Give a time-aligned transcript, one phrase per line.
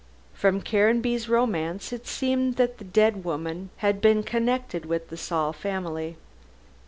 [0.33, 5.53] From Caranby's romance, it seemed that the dead woman had been connected with the Saul
[5.53, 6.17] family.